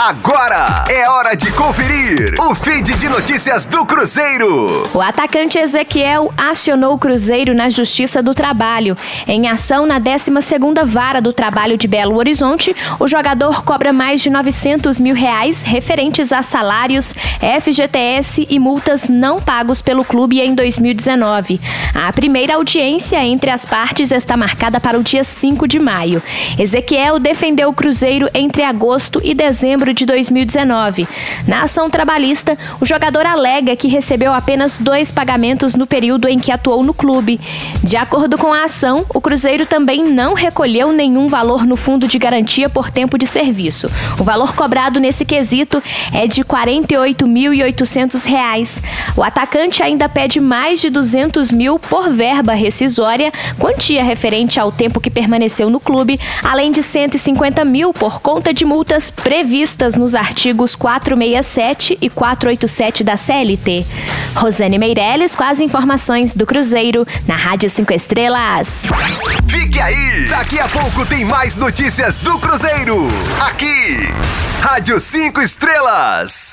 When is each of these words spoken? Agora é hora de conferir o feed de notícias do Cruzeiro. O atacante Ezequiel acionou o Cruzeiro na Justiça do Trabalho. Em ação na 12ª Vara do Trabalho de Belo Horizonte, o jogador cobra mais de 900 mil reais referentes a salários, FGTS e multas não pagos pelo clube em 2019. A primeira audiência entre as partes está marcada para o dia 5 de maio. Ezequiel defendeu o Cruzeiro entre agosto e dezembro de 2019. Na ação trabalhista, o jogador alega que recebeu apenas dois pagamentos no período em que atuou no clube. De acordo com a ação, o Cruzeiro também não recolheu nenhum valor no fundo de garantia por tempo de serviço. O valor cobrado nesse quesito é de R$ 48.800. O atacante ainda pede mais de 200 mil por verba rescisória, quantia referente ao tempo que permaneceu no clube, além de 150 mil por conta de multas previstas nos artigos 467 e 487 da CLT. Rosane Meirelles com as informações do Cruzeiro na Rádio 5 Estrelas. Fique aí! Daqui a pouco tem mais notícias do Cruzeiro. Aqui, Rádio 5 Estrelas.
Agora 0.00 0.84
é 0.88 1.08
hora 1.10 1.34
de 1.34 1.50
conferir 1.50 2.32
o 2.38 2.54
feed 2.54 2.94
de 2.94 3.08
notícias 3.08 3.66
do 3.66 3.84
Cruzeiro. 3.84 4.88
O 4.94 5.02
atacante 5.02 5.58
Ezequiel 5.58 6.32
acionou 6.36 6.94
o 6.94 6.98
Cruzeiro 6.98 7.52
na 7.52 7.68
Justiça 7.68 8.22
do 8.22 8.32
Trabalho. 8.32 8.96
Em 9.26 9.48
ação 9.48 9.86
na 9.86 10.00
12ª 10.00 10.86
Vara 10.86 11.20
do 11.20 11.32
Trabalho 11.32 11.76
de 11.76 11.88
Belo 11.88 12.16
Horizonte, 12.16 12.76
o 13.00 13.08
jogador 13.08 13.64
cobra 13.64 13.92
mais 13.92 14.20
de 14.20 14.30
900 14.30 15.00
mil 15.00 15.16
reais 15.16 15.62
referentes 15.62 16.32
a 16.32 16.42
salários, 16.42 17.12
FGTS 17.60 18.46
e 18.48 18.56
multas 18.60 19.08
não 19.08 19.40
pagos 19.40 19.82
pelo 19.82 20.04
clube 20.04 20.38
em 20.40 20.54
2019. 20.54 21.60
A 21.92 22.12
primeira 22.12 22.54
audiência 22.54 23.20
entre 23.24 23.50
as 23.50 23.64
partes 23.64 24.12
está 24.12 24.36
marcada 24.36 24.78
para 24.78 24.96
o 24.96 25.02
dia 25.02 25.24
5 25.24 25.66
de 25.66 25.80
maio. 25.80 26.22
Ezequiel 26.56 27.18
defendeu 27.18 27.68
o 27.68 27.74
Cruzeiro 27.74 28.30
entre 28.32 28.62
agosto 28.62 29.20
e 29.24 29.34
dezembro 29.34 29.87
de 29.92 30.06
2019. 30.06 31.06
Na 31.46 31.62
ação 31.62 31.90
trabalhista, 31.90 32.56
o 32.80 32.86
jogador 32.86 33.26
alega 33.26 33.76
que 33.76 33.88
recebeu 33.88 34.32
apenas 34.32 34.78
dois 34.78 35.10
pagamentos 35.10 35.74
no 35.74 35.86
período 35.86 36.28
em 36.28 36.38
que 36.38 36.52
atuou 36.52 36.82
no 36.82 36.94
clube. 36.94 37.40
De 37.82 37.96
acordo 37.96 38.38
com 38.38 38.52
a 38.52 38.64
ação, 38.64 39.04
o 39.12 39.20
Cruzeiro 39.20 39.66
também 39.66 40.04
não 40.04 40.34
recolheu 40.34 40.92
nenhum 40.92 41.28
valor 41.28 41.66
no 41.66 41.76
fundo 41.76 42.06
de 42.06 42.18
garantia 42.18 42.68
por 42.68 42.90
tempo 42.90 43.18
de 43.18 43.26
serviço. 43.26 43.90
O 44.18 44.24
valor 44.24 44.54
cobrado 44.54 45.00
nesse 45.00 45.24
quesito 45.24 45.82
é 46.12 46.26
de 46.26 46.42
R$ 46.42 46.48
48.800. 46.48 48.82
O 49.16 49.22
atacante 49.22 49.82
ainda 49.82 50.08
pede 50.08 50.40
mais 50.40 50.80
de 50.80 50.90
200 50.90 51.52
mil 51.52 51.78
por 51.78 52.10
verba 52.10 52.54
rescisória, 52.54 53.32
quantia 53.58 54.02
referente 54.02 54.58
ao 54.58 54.72
tempo 54.72 55.00
que 55.00 55.10
permaneceu 55.10 55.70
no 55.70 55.80
clube, 55.80 56.20
além 56.42 56.70
de 56.70 56.82
150 56.82 57.64
mil 57.64 57.92
por 57.92 58.20
conta 58.20 58.52
de 58.52 58.64
multas 58.64 59.10
previstas 59.78 59.94
nos 59.94 60.14
artigos 60.14 60.74
467 60.74 61.96
e 62.00 62.10
487 62.10 63.04
da 63.04 63.16
CLT. 63.16 63.86
Rosane 64.34 64.78
Meirelles 64.78 65.36
com 65.36 65.44
as 65.44 65.60
informações 65.60 66.34
do 66.34 66.44
Cruzeiro 66.44 67.06
na 67.26 67.36
Rádio 67.36 67.70
5 67.70 67.92
Estrelas. 67.92 68.82
Fique 69.46 69.80
aí! 69.80 70.26
Daqui 70.28 70.58
a 70.58 70.68
pouco 70.68 71.06
tem 71.06 71.24
mais 71.24 71.56
notícias 71.56 72.18
do 72.18 72.38
Cruzeiro. 72.38 73.08
Aqui, 73.40 74.08
Rádio 74.60 75.00
5 75.00 75.40
Estrelas. 75.40 76.46